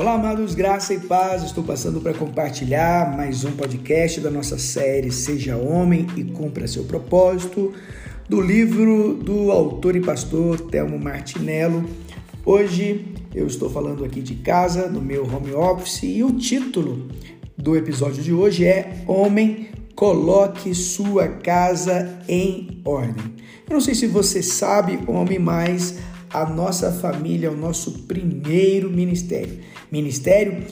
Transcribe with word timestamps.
Olá, 0.00 0.14
amados, 0.14 0.54
graça 0.54 0.94
e 0.94 0.98
paz. 0.98 1.42
Estou 1.42 1.62
passando 1.62 2.00
para 2.00 2.14
compartilhar 2.14 3.14
mais 3.14 3.44
um 3.44 3.52
podcast 3.52 4.18
da 4.22 4.30
nossa 4.30 4.56
série 4.56 5.12
Seja 5.12 5.58
Homem 5.58 6.06
e 6.16 6.24
Cumpra 6.24 6.66
Seu 6.66 6.84
Propósito, 6.84 7.74
do 8.26 8.40
livro 8.40 9.12
do 9.12 9.52
autor 9.52 9.94
e 9.96 10.00
pastor 10.00 10.58
Telmo 10.58 10.98
Martinello. 10.98 11.84
Hoje 12.46 13.12
eu 13.34 13.46
estou 13.46 13.68
falando 13.68 14.02
aqui 14.02 14.22
de 14.22 14.36
casa, 14.36 14.88
no 14.88 15.02
meu 15.02 15.22
home 15.24 15.52
office, 15.52 16.02
e 16.04 16.24
o 16.24 16.32
título 16.32 17.06
do 17.54 17.76
episódio 17.76 18.22
de 18.22 18.32
hoje 18.32 18.64
é 18.64 19.04
Homem, 19.06 19.68
coloque 19.94 20.74
sua 20.74 21.28
casa 21.28 22.20
em 22.26 22.80
ordem. 22.86 23.34
Eu 23.68 23.74
não 23.74 23.82
sei 23.82 23.94
se 23.94 24.06
você 24.06 24.42
sabe, 24.42 24.98
homem, 25.06 25.38
mas 25.38 25.98
a 26.32 26.48
nossa 26.48 26.92
família 26.92 27.48
é 27.48 27.50
o 27.50 27.56
nosso 27.56 28.04
primeiro 28.04 28.90
ministério. 28.90 29.58
Ministério, 29.90 30.62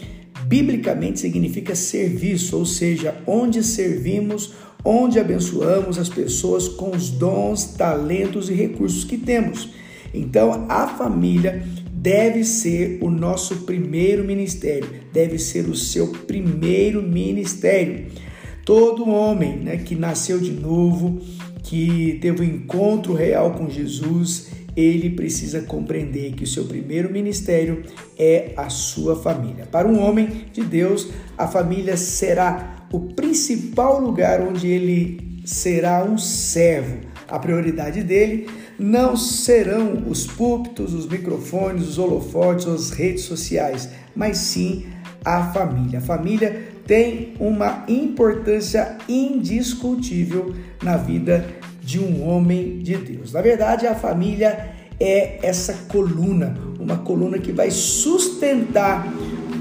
biblicamente, 0.47 1.19
significa 1.19 1.75
serviço, 1.75 2.57
ou 2.57 2.65
seja, 2.65 3.15
onde 3.27 3.63
servimos, 3.65 4.55
onde 4.85 5.19
abençoamos 5.19 5.99
as 5.99 6.09
pessoas 6.09 6.69
com 6.69 6.95
os 6.95 7.11
dons, 7.11 7.65
talentos 7.77 8.49
e 8.49 8.55
recursos 8.55 9.05
que 9.05 9.19
temos. 9.19 9.71
Então, 10.15 10.67
a 10.69 10.87
família 10.87 11.63
deve 11.93 12.45
ser 12.45 12.99
o 13.03 13.11
nosso 13.11 13.57
primeiro 13.59 14.25
ministério, 14.25 14.89
deve 15.13 15.39
ser 15.39 15.69
o 15.69 15.75
seu 15.75 16.09
primeiro 16.09 17.03
ministério. 17.03 18.07
Todo 18.65 19.09
homem 19.09 19.57
né, 19.57 19.77
que 19.79 19.97
nasceu 19.97 20.39
de 20.39 20.53
novo, 20.53 21.21
que 21.65 22.19
teve 22.23 22.43
um 22.43 22.45
encontro 22.45 23.13
real 23.13 23.53
com 23.53 23.69
Jesus, 23.69 24.49
ele 24.79 25.11
precisa 25.11 25.63
compreender 25.63 26.35
que 26.35 26.45
o 26.45 26.47
seu 26.47 26.65
primeiro 26.65 27.13
ministério 27.13 27.83
é 28.17 28.53
a 28.57 28.69
sua 28.69 29.17
família. 29.17 29.67
Para 29.67 29.89
um 29.89 30.01
homem 30.01 30.45
de 30.53 30.63
Deus, 30.63 31.09
a 31.37 31.49
família 31.49 31.97
será 31.97 32.87
o 32.93 33.01
principal 33.01 34.01
lugar 34.01 34.41
onde 34.41 34.69
ele 34.69 35.43
será 35.45 36.05
um 36.05 36.17
servo. 36.17 37.01
A 37.27 37.41
prioridade 37.41 38.05
dele 38.05 38.47
não 38.79 39.17
serão 39.17 40.05
os 40.07 40.29
púlpitos, 40.29 40.95
os 40.95 41.09
microfones, 41.09 41.89
os 41.89 41.99
holofotes, 41.99 42.69
as 42.69 42.91
redes 42.91 43.25
sociais, 43.25 43.89
mas 44.15 44.39
sim 44.39 44.87
a 45.25 45.53
família. 45.53 45.99
A 45.99 46.03
família 46.03 46.69
tem 46.87 47.35
uma 47.41 47.85
importância 47.89 48.97
indiscutível 49.09 50.55
na 50.81 50.97
vida 50.97 51.45
de 51.83 51.99
um 51.99 52.29
homem 52.29 52.81
de 52.81 52.97
Deus. 52.99 53.33
Na 53.33 53.41
verdade, 53.41 53.87
a 53.87 53.95
família 53.95 54.77
é 55.01 55.39
essa 55.43 55.75
coluna, 55.89 56.57
uma 56.79 56.99
coluna 56.99 57.39
que 57.39 57.53
vai 57.53 57.71
sustentar 57.71 59.07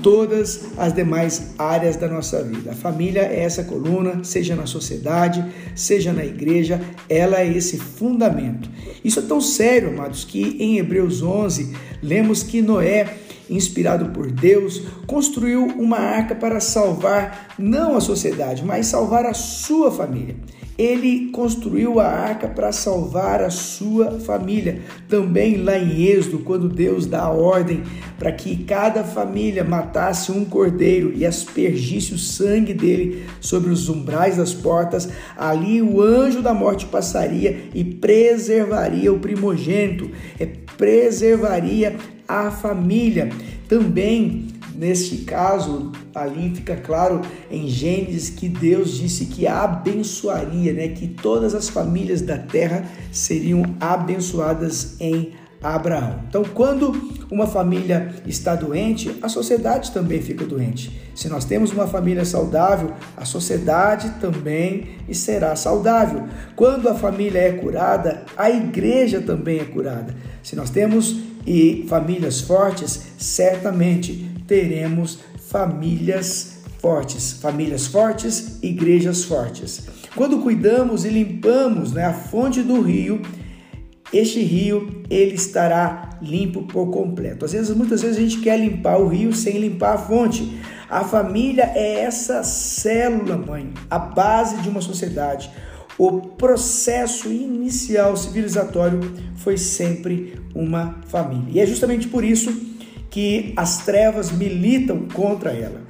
todas 0.01 0.67
as 0.77 0.93
demais 0.93 1.53
áreas 1.57 1.95
da 1.95 2.07
nossa 2.07 2.43
vida. 2.43 2.71
A 2.71 2.75
família 2.75 3.21
é 3.21 3.41
essa 3.41 3.63
coluna, 3.63 4.23
seja 4.23 4.55
na 4.55 4.65
sociedade, 4.65 5.43
seja 5.75 6.13
na 6.13 6.25
igreja, 6.25 6.81
ela 7.09 7.41
é 7.41 7.47
esse 7.47 7.77
fundamento. 7.77 8.69
Isso 9.03 9.19
é 9.19 9.23
tão 9.23 9.41
sério, 9.41 9.89
amados, 9.89 10.23
que 10.23 10.57
em 10.59 10.77
Hebreus 10.77 11.21
11 11.21 11.75
lemos 12.01 12.43
que 12.43 12.61
Noé 12.61 13.17
inspirado 13.49 14.07
por 14.09 14.29
Deus, 14.29 14.83
construiu 15.05 15.65
uma 15.65 15.97
arca 15.97 16.35
para 16.35 16.59
salvar 16.59 17.55
não 17.57 17.95
a 17.95 18.01
sociedade, 18.01 18.63
mas 18.63 18.87
salvar 18.87 19.25
a 19.25 19.33
sua 19.33 19.91
família. 19.91 20.35
Ele 20.77 21.29
construiu 21.31 21.99
a 21.99 22.05
arca 22.05 22.47
para 22.47 22.71
salvar 22.71 23.41
a 23.41 23.49
sua 23.49 24.19
família. 24.19 24.81
Também 25.09 25.57
lá 25.57 25.77
em 25.77 26.03
Êxodo, 26.03 26.39
quando 26.39 26.69
Deus 26.69 27.05
dá 27.05 27.21
a 27.23 27.31
ordem 27.31 27.81
para 28.19 28.31
que 28.31 28.63
cada 28.63 29.03
família 29.03 29.63
matasse 29.63 30.31
um 30.31 30.45
cordeiro 30.45 31.11
e 31.15 31.25
aspergisse 31.25 32.13
o 32.13 32.17
sangue 32.17 32.73
dele 32.73 33.25
sobre 33.41 33.71
os 33.71 33.89
umbrais 33.89 34.37
das 34.37 34.53
portas, 34.53 35.09
ali 35.35 35.81
o 35.81 36.01
anjo 36.01 36.41
da 36.41 36.53
morte 36.53 36.85
passaria 36.85 37.69
e 37.73 37.83
preservaria 37.83 39.11
o 39.11 39.19
primogênito, 39.19 40.11
é, 40.39 40.45
preservaria 40.77 41.95
a 42.27 42.51
família. 42.51 43.29
Também 43.67 44.47
Neste 44.77 45.17
caso, 45.17 45.91
ali 46.23 46.53
fica 46.55 46.75
claro 46.75 47.21
em 47.49 47.67
Gênesis 47.67 48.29
que 48.29 48.49
Deus 48.49 48.97
disse 48.97 49.25
que 49.25 49.47
abençoaria, 49.47 50.73
né, 50.73 50.87
que 50.89 51.07
todas 51.07 51.53
as 51.55 51.69
famílias 51.69 52.21
da 52.21 52.37
terra 52.37 52.85
seriam 53.11 53.63
abençoadas 53.79 54.95
em 54.99 55.33
Abraão. 55.61 56.19
Então, 56.29 56.43
quando 56.43 56.91
uma 57.31 57.47
família 57.47 58.13
está 58.27 58.55
doente, 58.55 59.17
a 59.23 59.27
sociedade 59.27 59.91
também 59.91 60.21
fica 60.21 60.45
doente. 60.45 61.01
Se 61.15 61.27
nós 61.27 61.45
temos 61.45 61.71
uma 61.71 61.87
família 61.87 62.23
saudável, 62.23 62.93
a 63.17 63.25
sociedade 63.25 64.11
também 64.21 64.89
será 65.11 65.55
saudável. 65.55 66.27
Quando 66.55 66.87
a 66.87 66.93
família 66.93 67.39
é 67.39 67.51
curada, 67.53 68.23
a 68.37 68.51
igreja 68.51 69.19
também 69.19 69.59
é 69.59 69.65
curada. 69.65 70.15
Se 70.43 70.55
nós 70.55 70.69
temos 70.69 71.17
famílias 71.87 72.39
fortes, 72.39 73.07
certamente 73.17 74.29
teremos 74.45 75.19
famílias 75.49 76.59
fortes. 76.79 77.33
Famílias 77.33 77.87
fortes, 77.87 78.59
igrejas 78.61 79.23
fortes. 79.23 79.87
Quando 80.15 80.39
cuidamos 80.39 81.05
e 81.05 81.09
limpamos 81.09 81.93
né, 81.93 82.05
a 82.05 82.13
fonte 82.13 82.61
do 82.61 82.81
rio, 82.81 83.21
este 84.11 84.41
rio 84.41 85.03
ele 85.09 85.35
estará 85.35 86.17
limpo 86.21 86.63
por 86.63 86.89
completo. 86.89 87.45
Às 87.45 87.53
vezes, 87.53 87.75
muitas 87.75 88.01
vezes 88.01 88.17
a 88.17 88.21
gente 88.21 88.39
quer 88.39 88.59
limpar 88.59 88.97
o 88.99 89.07
rio 89.07 89.33
sem 89.33 89.59
limpar 89.59 89.95
a 89.95 89.97
fonte. 89.97 90.59
A 90.89 91.03
família 91.03 91.71
é 91.75 92.01
essa 92.01 92.43
célula, 92.43 93.37
mãe, 93.37 93.73
a 93.89 93.99
base 93.99 94.57
de 94.61 94.69
uma 94.69 94.81
sociedade. 94.81 95.49
O 95.97 96.21
processo 96.21 97.29
inicial 97.29 98.15
civilizatório 98.15 98.99
foi 99.35 99.57
sempre 99.57 100.39
uma 100.53 101.01
família. 101.07 101.51
E 101.51 101.59
é 101.59 101.65
justamente 101.65 102.07
por 102.07 102.23
isso 102.23 102.66
que 103.17 103.51
as 103.57 103.79
trevas 103.79 104.31
militam 104.31 105.07
contra 105.11 105.49
ela. 105.49 105.81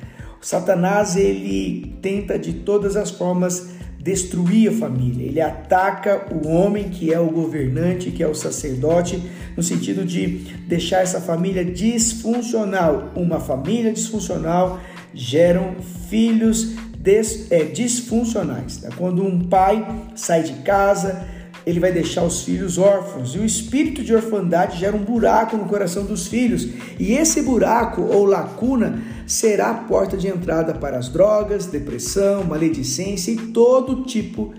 O 0.42 0.46
Satanás 0.46 1.18
ele 1.18 1.98
tenta 2.02 2.40
de 2.40 2.54
todas 2.54 2.96
as 2.96 3.12
formas 3.12 3.68
destruir 4.00 4.70
a 4.70 4.72
família. 4.72 5.28
Ele 5.28 5.42
ataca 5.42 6.28
o 6.32 6.48
homem 6.48 6.86
que 6.88 7.14
é 7.14 7.20
o 7.20 7.30
governante, 7.30 8.12
que 8.12 8.24
é 8.24 8.28
o 8.30 8.34
sacerdote, 8.34 9.22
no 9.58 9.62
sentido 9.62 10.06
de 10.06 10.56
deixar 10.70 11.02
essa 11.02 11.20
família 11.20 11.66
disfuncional. 11.66 13.12
Uma 13.14 13.42
família 13.42 13.92
disfuncional 13.92 14.80
geram 15.14 15.76
filhos 16.10 16.76
des, 16.98 17.52
é, 17.52 17.66
disfuncionais. 17.66 18.80
Né? 18.80 18.90
Quando 18.96 19.22
um 19.22 19.38
pai 19.38 19.86
sai 20.16 20.44
de 20.44 20.54
casa, 20.62 21.28
ele 21.68 21.82
vai 21.82 21.92
deixar 21.92 22.24
os 22.24 22.44
filhos 22.44 22.78
órfãos. 22.78 23.36
E 23.36 23.40
o 23.40 23.44
espírito 23.44 24.02
de 24.02 24.16
orfandade 24.16 24.80
gera 24.80 24.96
um 24.96 25.04
buraco 25.04 25.58
no 25.58 25.66
coração 25.66 26.06
dos 26.06 26.26
filhos. 26.26 26.66
E 26.98 27.12
esse 27.12 27.42
buraco 27.42 28.04
ou 28.04 28.24
lacuna 28.24 29.04
será 29.28 29.72
a 29.72 29.74
porta 29.74 30.16
de 30.16 30.30
entrada 30.30 30.74
para 30.74 30.98
as 30.98 31.10
drogas, 31.10 31.66
depressão, 31.66 32.46
maledicência 32.46 33.32
e 33.32 33.36
todo 33.36 34.06
tipo 34.06 34.54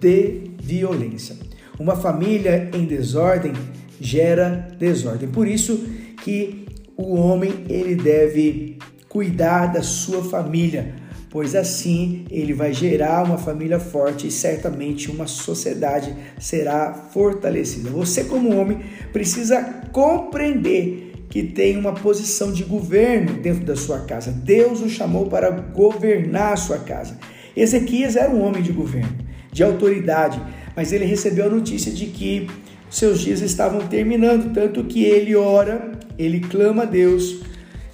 de 0.00 0.50
violência. 0.60 1.36
Uma 1.78 1.94
família 1.94 2.68
em 2.74 2.84
desordem 2.84 3.52
gera 4.00 4.68
desordem. 4.80 5.28
Por 5.28 5.46
isso 5.46 5.86
que 6.24 6.66
o 6.96 7.14
homem 7.14 7.66
ele 7.68 7.94
deve 7.94 8.78
cuidar 9.08 9.66
da 9.66 9.82
sua 9.84 10.24
família 10.24 10.92
pois 11.30 11.54
assim 11.54 12.24
ele 12.30 12.52
vai 12.52 12.72
gerar 12.72 13.24
uma 13.24 13.38
família 13.38 13.78
forte 13.78 14.26
e 14.26 14.30
certamente 14.30 15.10
uma 15.10 15.26
sociedade 15.26 16.14
será 16.38 16.92
fortalecida. 16.92 17.90
Você, 17.90 18.24
como 18.24 18.56
homem, 18.56 18.80
precisa 19.12 19.62
compreender 19.92 21.12
que 21.28 21.42
tem 21.42 21.76
uma 21.76 21.92
posição 21.92 22.50
de 22.52 22.64
governo 22.64 23.34
dentro 23.34 23.64
da 23.64 23.76
sua 23.76 24.00
casa. 24.00 24.32
Deus 24.32 24.80
o 24.80 24.88
chamou 24.88 25.26
para 25.26 25.50
governar 25.50 26.54
a 26.54 26.56
sua 26.56 26.78
casa. 26.78 27.18
Ezequias 27.54 28.16
era 28.16 28.30
um 28.30 28.40
homem 28.40 28.62
de 28.62 28.72
governo, 28.72 29.14
de 29.52 29.62
autoridade, 29.62 30.40
mas 30.74 30.92
ele 30.92 31.04
recebeu 31.04 31.46
a 31.46 31.50
notícia 31.50 31.92
de 31.92 32.06
que 32.06 32.48
seus 32.88 33.20
dias 33.20 33.42
estavam 33.42 33.86
terminando, 33.86 34.54
tanto 34.54 34.84
que 34.84 35.04
ele 35.04 35.36
ora, 35.36 35.92
ele 36.18 36.40
clama 36.40 36.84
a 36.84 36.86
Deus 36.86 37.40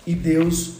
e 0.06 0.14
Deus 0.14 0.73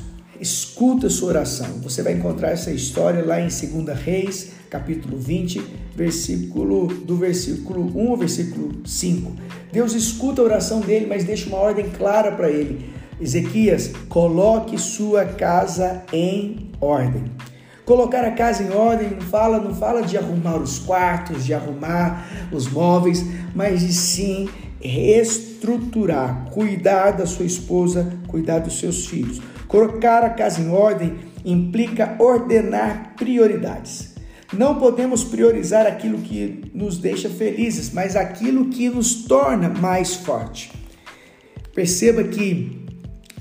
escuta 0.45 1.09
sua 1.09 1.31
oração. 1.31 1.67
Você 1.83 2.03
vai 2.03 2.13
encontrar 2.13 2.51
essa 2.51 2.71
história 2.71 3.25
lá 3.25 3.41
em 3.41 3.49
2 3.49 3.99
Reis, 3.99 4.53
capítulo 4.69 5.17
20, 5.17 5.63
versículo 5.97 6.87
do 6.87 7.17
versículo 7.17 7.91
1 7.99 8.11
ao 8.11 8.17
versículo 8.19 8.87
5. 8.87 9.33
Deus 9.73 9.95
escuta 9.95 10.43
a 10.43 10.45
oração 10.45 10.81
dele, 10.81 11.07
mas 11.07 11.25
deixa 11.25 11.49
uma 11.49 11.57
ordem 11.57 11.89
clara 11.89 12.31
para 12.33 12.51
ele. 12.51 12.93
Ezequias, 13.19 13.93
coloque 14.11 14.77
sua 14.77 15.25
casa 15.25 16.03
em 16.13 16.71
ordem. 16.79 17.25
Colocar 17.87 18.23
a 18.23 18.33
casa 18.33 18.65
em 18.65 18.71
ordem 18.71 19.11
não 19.13 19.23
fala, 19.23 19.59
não 19.59 19.75
fala 19.75 20.03
de 20.03 20.19
arrumar 20.19 20.57
os 20.57 20.79
quartos, 20.79 21.47
de 21.47 21.55
arrumar 21.55 22.49
os 22.53 22.69
móveis, 22.69 23.25
mas 23.55 23.81
de 23.81 23.95
sim 23.95 24.49
reestruturar, 24.79 26.51
cuidar 26.51 27.13
da 27.13 27.25
sua 27.25 27.47
esposa, 27.47 28.13
cuidar 28.29 28.59
dos 28.59 28.79
seus 28.79 29.07
filhos 29.07 29.41
Colocar 29.75 30.23
a 30.23 30.31
casa 30.31 30.61
em 30.61 30.71
ordem 30.71 31.17
implica 31.45 32.15
ordenar 32.21 33.15
prioridades. 33.17 34.15
Não 34.53 34.79
podemos 34.79 35.25
priorizar 35.25 35.85
aquilo 35.85 36.19
que 36.19 36.71
nos 36.73 36.97
deixa 36.99 37.29
felizes, 37.29 37.93
mas 37.93 38.15
aquilo 38.15 38.67
que 38.67 38.89
nos 38.89 39.25
torna 39.25 39.69
mais 39.69 40.15
forte. 40.15 40.71
Perceba 41.75 42.23
que 42.23 42.87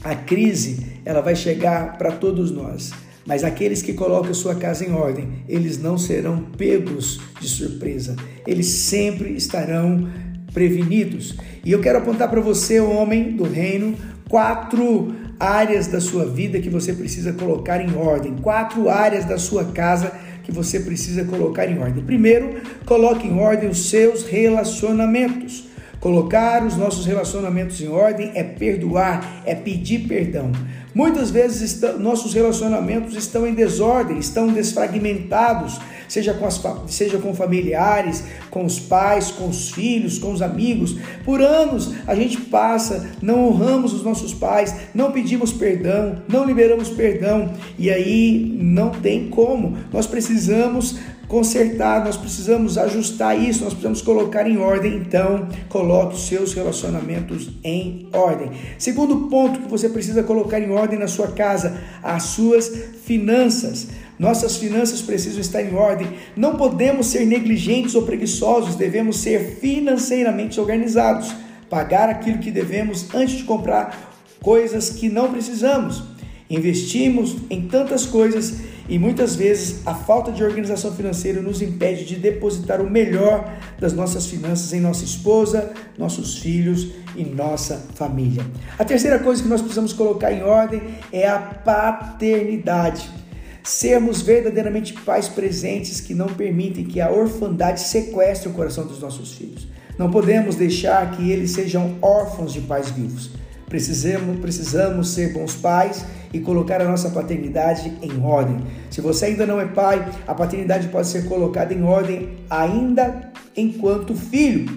a 0.03 0.15
crise 0.15 1.01
ela 1.05 1.21
vai 1.21 1.35
chegar 1.35 1.99
para 1.99 2.11
todos 2.13 2.49
nós, 2.49 2.91
mas 3.27 3.43
aqueles 3.43 3.83
que 3.83 3.93
colocam 3.93 4.33
sua 4.33 4.55
casa 4.55 4.83
em 4.83 4.91
ordem, 4.91 5.43
eles 5.47 5.77
não 5.77 5.99
serão 5.99 6.45
pegos 6.57 7.21
de 7.39 7.47
surpresa. 7.47 8.15
Eles 8.47 8.65
sempre 8.65 9.35
estarão 9.35 10.09
prevenidos. 10.51 11.37
E 11.63 11.71
eu 11.71 11.79
quero 11.79 11.99
apontar 11.99 12.27
para 12.27 12.41
você, 12.41 12.79
homem 12.79 13.35
do 13.35 13.43
reino, 13.43 13.95
quatro 14.27 15.13
áreas 15.43 15.87
da 15.87 15.99
sua 15.99 16.25
vida 16.25 16.59
que 16.59 16.69
você 16.69 16.93
precisa 16.93 17.33
colocar 17.33 17.81
em 17.81 17.95
ordem, 17.95 18.37
quatro 18.37 18.89
áreas 18.89 19.25
da 19.25 19.37
sua 19.37 19.65
casa 19.65 20.11
que 20.43 20.51
você 20.51 20.79
precisa 20.79 21.25
colocar 21.25 21.65
em 21.65 21.77
ordem. 21.79 22.03
Primeiro, 22.03 22.61
coloque 22.85 23.27
em 23.27 23.37
ordem 23.39 23.69
os 23.69 23.89
seus 23.89 24.23
relacionamentos. 24.23 25.65
Colocar 26.03 26.65
os 26.65 26.75
nossos 26.75 27.05
relacionamentos 27.05 27.79
em 27.79 27.87
ordem 27.87 28.29
é 28.35 28.43
perdoar, 28.43 29.41
é 29.45 29.55
pedir 29.55 30.05
perdão. 30.05 30.51
Muitas 30.93 31.31
vezes 31.31 31.79
nossos 31.97 32.33
relacionamentos 32.33 33.15
estão 33.15 33.47
em 33.47 33.53
desordem, 33.53 34.17
estão 34.17 34.49
desfragmentados, 34.49 35.79
seja 36.09 36.33
com, 36.33 36.45
as, 36.45 36.61
seja 36.87 37.19
com 37.19 37.33
familiares, 37.33 38.25
com 38.51 38.65
os 38.65 38.81
pais, 38.81 39.31
com 39.31 39.47
os 39.47 39.71
filhos, 39.71 40.19
com 40.19 40.33
os 40.33 40.41
amigos. 40.41 40.97
Por 41.23 41.41
anos 41.41 41.93
a 42.05 42.13
gente 42.15 42.35
passa, 42.35 43.09
não 43.21 43.47
honramos 43.47 43.93
os 43.93 44.03
nossos 44.03 44.33
pais, 44.33 44.75
não 44.93 45.13
pedimos 45.13 45.53
perdão, 45.53 46.21
não 46.27 46.43
liberamos 46.43 46.89
perdão 46.89 47.53
e 47.79 47.89
aí 47.89 48.57
não 48.59 48.89
tem 48.89 49.29
como. 49.29 49.77
Nós 49.89 50.05
precisamos 50.05 50.99
consertar, 51.33 52.05
nós 52.05 52.15
precisamos 52.15 52.77
ajustar 52.77 53.35
isso, 53.35 53.63
nós 53.63 53.73
precisamos 53.73 54.03
colocar 54.03 54.47
em 54.47 54.57
ordem. 54.57 54.97
Então, 54.97 55.49
coloque 55.67 56.13
os 56.13 56.27
seus 56.27 56.53
relacionamentos 56.53 57.49
em 57.63 58.07
ordem. 58.13 58.51
Segundo 58.77 59.27
ponto 59.29 59.61
que 59.61 59.67
você 59.67 59.89
precisa 59.89 60.21
colocar 60.21 60.59
em 60.59 60.69
ordem 60.69 60.99
na 60.99 61.07
sua 61.07 61.29
casa, 61.29 61.81
as 62.03 62.21
suas 62.21 62.71
finanças. 63.03 63.87
Nossas 64.19 64.57
finanças 64.57 65.01
precisam 65.01 65.41
estar 65.41 65.63
em 65.63 65.73
ordem. 65.73 66.07
Não 66.37 66.55
podemos 66.55 67.07
ser 67.07 67.25
negligentes 67.25 67.95
ou 67.95 68.03
preguiçosos, 68.03 68.75
devemos 68.75 69.17
ser 69.17 69.57
financeiramente 69.59 70.59
organizados. 70.59 71.33
Pagar 71.67 72.09
aquilo 72.09 72.37
que 72.37 72.51
devemos 72.51 73.07
antes 73.11 73.37
de 73.37 73.43
comprar 73.43 74.13
coisas 74.39 74.91
que 74.91 75.09
não 75.09 75.31
precisamos. 75.31 76.03
Investimos 76.47 77.37
em 77.49 77.67
tantas 77.67 78.05
coisas 78.05 78.53
e 78.87 78.99
muitas 78.99 79.35
vezes 79.35 79.85
a 79.85 79.93
falta 79.93 80.31
de 80.31 80.43
organização 80.43 80.93
financeira 80.93 81.41
nos 81.41 81.61
impede 81.61 82.05
de 82.05 82.15
depositar 82.15 82.81
o 82.81 82.89
melhor 82.89 83.51
das 83.79 83.93
nossas 83.93 84.25
finanças 84.27 84.73
em 84.73 84.79
nossa 84.79 85.03
esposa, 85.03 85.71
nossos 85.97 86.37
filhos 86.37 86.89
e 87.15 87.23
nossa 87.23 87.87
família. 87.95 88.45
A 88.77 88.83
terceira 88.83 89.19
coisa 89.19 89.41
que 89.41 89.47
nós 89.47 89.61
precisamos 89.61 89.93
colocar 89.93 90.31
em 90.31 90.43
ordem 90.43 90.81
é 91.11 91.27
a 91.27 91.39
paternidade 91.39 93.23
sermos 93.63 94.21
verdadeiramente 94.21 94.93
pais 94.93 95.29
presentes 95.29 96.01
que 96.01 96.13
não 96.13 96.27
permitem 96.27 96.83
que 96.83 96.99
a 96.99 97.09
orfandade 97.09 97.79
sequestre 97.79 98.49
o 98.49 98.53
coração 98.53 98.85
dos 98.85 98.99
nossos 98.99 99.33
filhos. 99.33 99.67
Não 99.97 100.11
podemos 100.11 100.55
deixar 100.55 101.11
que 101.11 101.31
eles 101.31 101.51
sejam 101.51 101.95
órfãos 102.01 102.51
de 102.51 102.61
pais 102.61 102.91
vivos. 102.91 103.31
Precisamos, 103.73 104.39
precisamos 104.39 105.09
ser 105.09 105.33
bons 105.33 105.55
pais 105.55 106.05
e 106.31 106.39
colocar 106.39 106.79
a 106.79 106.87
nossa 106.87 107.09
paternidade 107.09 107.91
em 108.03 108.23
ordem. 108.23 108.59
Se 108.91 109.01
você 109.01 109.25
ainda 109.25 109.47
não 109.47 109.59
é 109.59 109.65
pai, 109.65 110.07
a 110.27 110.35
paternidade 110.35 110.89
pode 110.89 111.07
ser 111.07 111.25
colocada 111.27 111.73
em 111.73 111.81
ordem 111.81 112.37
ainda 112.47 113.31
enquanto 113.57 114.13
filho, 114.13 114.71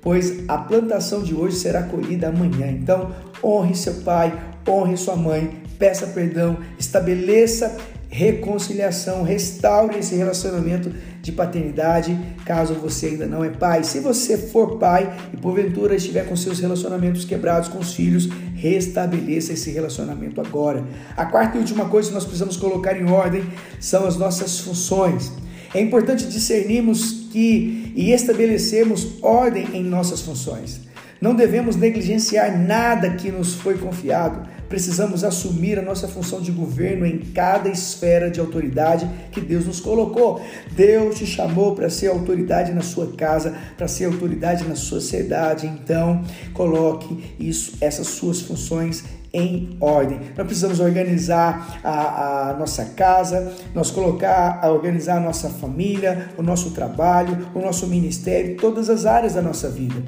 pois 0.00 0.48
a 0.48 0.58
plantação 0.58 1.24
de 1.24 1.34
hoje 1.34 1.56
será 1.56 1.82
colhida 1.82 2.28
amanhã. 2.28 2.68
Então, 2.70 3.10
honre 3.42 3.74
seu 3.74 3.94
pai, 3.94 4.32
honre 4.68 4.96
sua 4.96 5.16
mãe, 5.16 5.50
peça 5.78 6.06
perdão, 6.08 6.58
estabeleça 6.78 7.76
reconciliação, 8.08 9.22
restaure 9.22 9.98
esse 9.98 10.14
relacionamento 10.14 10.90
de 11.20 11.32
paternidade, 11.32 12.16
caso 12.44 12.74
você 12.74 13.06
ainda 13.06 13.26
não 13.26 13.44
é 13.44 13.50
pai. 13.50 13.82
Se 13.84 14.00
você 14.00 14.38
for 14.38 14.78
pai 14.78 15.14
e 15.34 15.36
porventura 15.36 15.94
estiver 15.94 16.26
com 16.26 16.36
seus 16.36 16.60
relacionamentos 16.60 17.24
quebrados 17.24 17.68
com 17.68 17.78
os 17.78 17.92
filhos, 17.92 18.28
restabeleça 18.54 19.52
esse 19.52 19.70
relacionamento 19.70 20.40
agora. 20.40 20.84
A 21.16 21.26
quarta 21.26 21.56
e 21.56 21.60
última 21.60 21.88
coisa 21.88 22.08
que 22.08 22.14
nós 22.14 22.24
precisamos 22.24 22.56
colocar 22.56 22.96
em 22.96 23.10
ordem 23.10 23.44
são 23.80 24.06
as 24.06 24.16
nossas 24.16 24.60
funções. 24.60 25.32
É 25.74 25.80
importante 25.80 26.26
discernirmos 26.26 27.28
que 27.32 27.92
e 27.94 28.12
estabelecermos 28.12 29.22
ordem 29.22 29.66
em 29.74 29.82
nossas 29.82 30.22
funções. 30.22 30.80
Não 31.20 31.34
devemos 31.34 31.76
negligenciar 31.76 32.56
nada 32.58 33.10
que 33.10 33.30
nos 33.30 33.54
foi 33.54 33.76
confiado. 33.76 34.48
Precisamos 34.68 35.22
assumir 35.22 35.78
a 35.78 35.82
nossa 35.82 36.08
função 36.08 36.40
de 36.40 36.50
governo 36.50 37.06
em 37.06 37.18
cada 37.18 37.68
esfera 37.68 38.30
de 38.30 38.40
autoridade 38.40 39.08
que 39.30 39.40
Deus 39.40 39.66
nos 39.66 39.80
colocou. 39.80 40.40
Deus 40.72 41.16
te 41.16 41.26
chamou 41.26 41.74
para 41.74 41.88
ser 41.88 42.08
autoridade 42.08 42.72
na 42.72 42.82
sua 42.82 43.12
casa, 43.12 43.56
para 43.76 43.86
ser 43.86 44.06
autoridade 44.06 44.64
na 44.64 44.74
sociedade. 44.74 45.66
Então, 45.66 46.22
coloque 46.52 47.34
isso, 47.38 47.76
essas 47.80 48.08
suas 48.08 48.40
funções 48.40 49.04
em 49.32 49.76
ordem. 49.80 50.18
Nós 50.36 50.46
precisamos 50.46 50.80
organizar 50.80 51.78
a, 51.84 52.50
a, 52.50 52.54
nossa 52.54 52.86
casa, 52.86 53.52
nós 53.74 53.90
colocar, 53.90 54.60
a 54.62 54.70
organizar 54.70 55.18
a 55.18 55.20
nossa 55.20 55.50
família, 55.50 56.30
o 56.38 56.42
nosso 56.42 56.70
trabalho, 56.70 57.48
o 57.54 57.60
nosso 57.60 57.86
ministério, 57.86 58.56
todas 58.56 58.88
as 58.88 59.04
áreas 59.04 59.34
da 59.34 59.42
nossa 59.42 59.68
vida. 59.68 60.02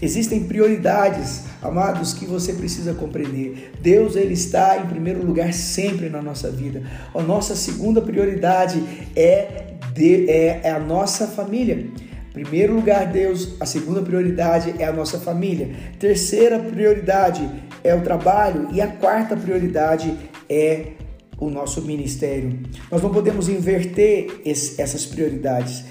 Existem 0.00 0.44
prioridades, 0.44 1.44
amados, 1.60 2.12
que 2.14 2.24
você 2.24 2.52
precisa 2.52 2.94
compreender. 2.94 3.72
Deus 3.80 4.14
ele 4.14 4.34
está 4.34 4.78
em 4.78 4.86
primeiro 4.86 5.24
lugar 5.24 5.52
sempre 5.52 6.08
na 6.08 6.22
nossa 6.22 6.50
vida. 6.50 6.82
A 7.14 7.20
nossa 7.20 7.56
segunda 7.56 8.00
prioridade 8.00 8.82
é, 9.16 9.74
de, 9.92 10.30
é, 10.30 10.60
é 10.64 10.70
a 10.70 10.78
nossa 10.78 11.26
família. 11.26 11.86
Primeiro 12.32 12.74
lugar, 12.74 13.10
Deus, 13.10 13.56
a 13.58 13.66
segunda 13.66 14.00
prioridade 14.00 14.74
é 14.78 14.84
a 14.84 14.92
nossa 14.92 15.18
família. 15.18 15.70
Terceira 15.98 16.58
prioridade 16.60 17.48
é 17.82 17.92
o 17.94 18.02
trabalho 18.02 18.68
e 18.72 18.80
a 18.80 18.86
quarta 18.86 19.36
prioridade 19.36 20.16
é 20.48 20.92
o 21.40 21.50
nosso 21.50 21.82
ministério. 21.82 22.58
Nós 22.90 23.02
não 23.02 23.10
podemos 23.10 23.48
inverter 23.48 24.40
esse, 24.44 24.80
essas 24.80 25.04
prioridades. 25.04 25.84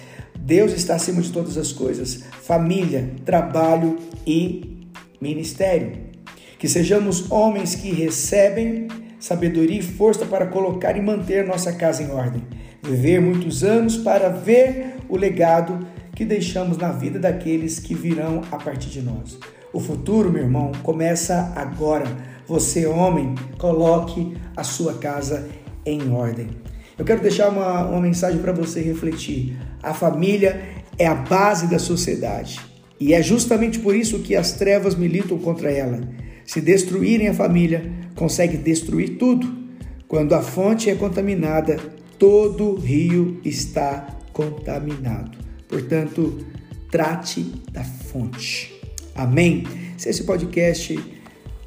Deus 0.47 0.71
está 0.71 0.95
acima 0.95 1.21
de 1.21 1.29
todas 1.29 1.57
as 1.57 1.73
coisas. 1.73 2.23
Família, 2.41 3.11
trabalho 3.25 3.97
e 4.25 4.87
ministério. 5.19 5.91
Que 6.57 6.69
sejamos 6.69 7.29
homens 7.29 7.75
que 7.75 7.91
recebem 7.91 8.87
sabedoria 9.19 9.79
e 9.79 9.83
força 9.83 10.25
para 10.25 10.47
colocar 10.47 10.95
e 10.95 11.01
manter 11.01 11.45
nossa 11.45 11.73
casa 11.73 12.01
em 12.01 12.11
ordem. 12.11 12.41
Viver 12.81 13.19
muitos 13.19 13.61
anos 13.61 13.97
para 13.97 14.29
ver 14.29 14.95
o 15.09 15.17
legado 15.17 15.85
que 16.15 16.23
deixamos 16.23 16.77
na 16.77 16.93
vida 16.93 17.19
daqueles 17.19 17.77
que 17.77 17.93
virão 17.93 18.41
a 18.49 18.55
partir 18.55 18.87
de 18.87 19.01
nós. 19.01 19.37
O 19.73 19.81
futuro, 19.81 20.31
meu 20.31 20.43
irmão, 20.43 20.71
começa 20.81 21.51
agora. 21.57 22.05
Você, 22.47 22.87
homem, 22.87 23.35
coloque 23.57 24.37
a 24.55 24.63
sua 24.63 24.93
casa 24.93 25.49
em 25.85 26.09
ordem. 26.09 26.47
Eu 26.97 27.03
quero 27.03 27.21
deixar 27.21 27.49
uma, 27.49 27.85
uma 27.85 27.99
mensagem 27.99 28.39
para 28.39 28.53
você 28.53 28.81
refletir. 28.81 29.57
A 29.81 29.93
família 29.93 30.61
é 30.97 31.05
a 31.05 31.15
base 31.15 31.67
da 31.67 31.79
sociedade 31.79 32.59
e 32.99 33.13
é 33.13 33.21
justamente 33.21 33.79
por 33.79 33.95
isso 33.95 34.19
que 34.19 34.35
as 34.35 34.53
trevas 34.53 34.95
militam 34.95 35.37
contra 35.37 35.71
ela. 35.71 36.01
Se 36.45 36.61
destruírem 36.61 37.27
a 37.27 37.33
família, 37.33 37.91
consegue 38.15 38.57
destruir 38.57 39.17
tudo. 39.17 39.67
Quando 40.07 40.33
a 40.33 40.41
fonte 40.41 40.89
é 40.89 40.95
contaminada, 40.95 41.77
todo 42.17 42.75
rio 42.75 43.39
está 43.43 44.07
contaminado. 44.31 45.37
Portanto, 45.67 46.45
trate 46.89 47.41
da 47.71 47.83
fonte. 47.83 48.73
Amém? 49.13 49.63
Se 49.97 50.09
esse 50.09 50.23
podcast 50.23 50.97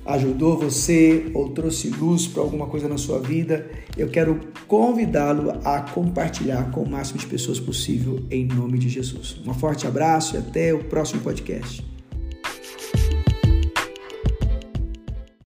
ajudou 0.04 0.58
você 0.58 1.30
ou 1.34 1.50
trouxe 1.50 1.88
luz 1.88 2.26
para 2.26 2.42
alguma 2.42 2.66
coisa 2.66 2.88
na 2.88 2.98
sua 2.98 3.18
vida, 3.18 3.68
eu 3.96 4.08
quero 4.08 4.40
convidá-lo 4.66 5.52
a 5.64 5.80
compartilhar 5.80 6.70
com 6.70 6.82
o 6.82 6.88
máximo 6.88 7.18
de 7.18 7.26
pessoas 7.26 7.60
possível 7.60 8.20
em 8.30 8.46
nome 8.46 8.78
de 8.78 8.88
Jesus. 8.88 9.40
Um 9.46 9.54
forte 9.54 9.86
abraço 9.86 10.36
e 10.36 10.38
até 10.38 10.72
o 10.72 10.84
próximo 10.84 11.20
podcast. 11.20 11.84